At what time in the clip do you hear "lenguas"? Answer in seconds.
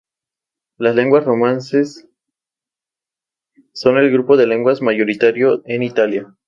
0.95-1.25, 4.47-4.81